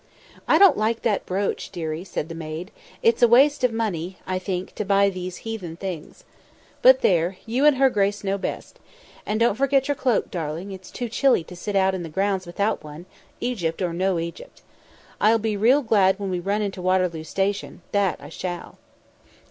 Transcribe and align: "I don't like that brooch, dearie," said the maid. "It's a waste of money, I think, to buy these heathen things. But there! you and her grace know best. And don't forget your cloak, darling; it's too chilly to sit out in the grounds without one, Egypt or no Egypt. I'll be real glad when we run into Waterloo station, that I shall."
"I 0.47 0.57
don't 0.57 0.79
like 0.79 1.03
that 1.03 1.27
brooch, 1.27 1.69
dearie," 1.69 2.03
said 2.03 2.27
the 2.27 2.33
maid. 2.33 2.71
"It's 3.03 3.21
a 3.21 3.27
waste 3.27 3.63
of 3.63 3.71
money, 3.71 4.17
I 4.25 4.39
think, 4.39 4.73
to 4.73 4.83
buy 4.83 5.11
these 5.11 5.37
heathen 5.45 5.75
things. 5.77 6.23
But 6.81 7.01
there! 7.01 7.37
you 7.45 7.65
and 7.65 7.77
her 7.77 7.91
grace 7.91 8.23
know 8.23 8.39
best. 8.39 8.79
And 9.27 9.39
don't 9.39 9.53
forget 9.53 9.87
your 9.87 9.93
cloak, 9.93 10.31
darling; 10.31 10.71
it's 10.71 10.89
too 10.89 11.07
chilly 11.07 11.43
to 11.43 11.55
sit 11.55 11.75
out 11.75 11.93
in 11.93 12.01
the 12.01 12.09
grounds 12.09 12.47
without 12.47 12.83
one, 12.83 13.05
Egypt 13.41 13.79
or 13.79 13.93
no 13.93 14.17
Egypt. 14.17 14.63
I'll 15.19 15.37
be 15.37 15.55
real 15.55 15.83
glad 15.83 16.17
when 16.17 16.31
we 16.31 16.39
run 16.39 16.63
into 16.63 16.81
Waterloo 16.81 17.23
station, 17.23 17.83
that 17.91 18.17
I 18.19 18.29
shall." 18.29 18.79